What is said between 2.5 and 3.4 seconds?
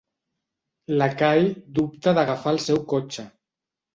el seu cotxe.